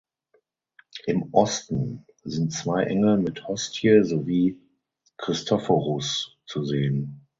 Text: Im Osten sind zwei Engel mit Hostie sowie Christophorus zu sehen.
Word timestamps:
Im 1.05 1.31
Osten 1.31 2.07
sind 2.23 2.51
zwei 2.53 2.85
Engel 2.85 3.19
mit 3.19 3.47
Hostie 3.47 4.01
sowie 4.03 4.57
Christophorus 5.17 6.37
zu 6.47 6.65
sehen. 6.65 7.21